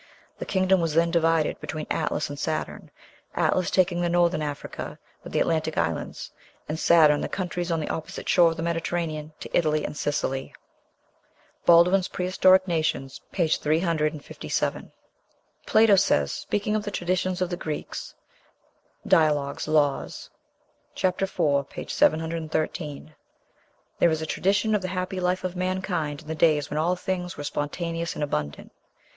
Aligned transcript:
The 0.39 0.47
kingdom 0.47 0.81
was 0.81 0.95
then 0.95 1.11
divided 1.11 1.61
between 1.61 1.85
Atlas 1.91 2.27
and 2.27 2.39
Saturn 2.39 2.89
Atlas 3.35 3.69
taking 3.69 4.01
Northern 4.01 4.41
Africa, 4.41 4.97
with 5.23 5.31
the 5.31 5.39
Atlantic 5.39 5.77
islands, 5.77 6.31
and 6.67 6.79
Saturn 6.79 7.21
the 7.21 7.29
countries 7.29 7.71
on 7.71 7.79
the 7.79 7.89
opposite 7.89 8.27
shore 8.27 8.49
of 8.49 8.57
the 8.57 8.63
Mediterranean 8.63 9.31
to 9.41 9.55
Italy 9.55 9.85
and 9.85 9.95
Sicily." 9.95 10.55
(Baldwin's 11.67 12.07
"Prehistoric 12.07 12.67
Nations," 12.67 13.21
p. 13.31 13.47
357.) 13.47 14.91
Plato 15.67 15.95
says, 15.95 16.31
speaking 16.31 16.75
of 16.75 16.81
the 16.83 16.89
traditions 16.89 17.39
of 17.39 17.51
the 17.51 17.55
Greeks 17.55 18.15
("Dialogues, 19.05 19.67
Laws," 19.67 20.31
c. 20.95 21.07
iv., 21.09 21.69
p. 21.69 21.85
713), 21.87 23.13
"There 23.99 24.09
is 24.09 24.21
a 24.23 24.25
tradition 24.25 24.73
of 24.73 24.81
the 24.81 24.87
happy 24.97 25.19
life 25.19 25.43
of 25.43 25.55
mankind 25.55 26.23
in 26.23 26.27
the 26.27 26.33
days 26.33 26.71
when 26.71 26.79
all 26.79 26.95
things 26.95 27.37
were 27.37 27.43
spontaneous 27.43 28.15
and 28.15 28.23
abundant.... 28.23 28.71